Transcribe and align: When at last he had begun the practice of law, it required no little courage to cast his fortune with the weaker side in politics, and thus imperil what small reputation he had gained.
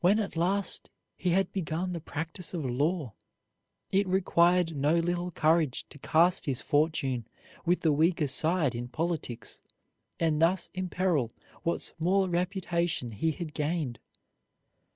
When 0.00 0.18
at 0.18 0.36
last 0.36 0.90
he 1.16 1.30
had 1.30 1.52
begun 1.52 1.92
the 1.92 2.00
practice 2.00 2.54
of 2.54 2.64
law, 2.64 3.12
it 3.92 4.04
required 4.08 4.74
no 4.74 4.96
little 4.96 5.30
courage 5.30 5.86
to 5.90 5.98
cast 6.00 6.46
his 6.46 6.60
fortune 6.60 7.28
with 7.64 7.82
the 7.82 7.92
weaker 7.92 8.26
side 8.26 8.74
in 8.74 8.88
politics, 8.88 9.60
and 10.18 10.42
thus 10.42 10.70
imperil 10.74 11.30
what 11.62 11.82
small 11.82 12.28
reputation 12.28 13.12
he 13.12 13.30
had 13.30 13.54
gained. 13.54 14.00